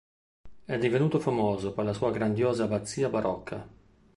[0.65, 3.67] È divenuto famoso per la sua grandiosa abbazia barocca.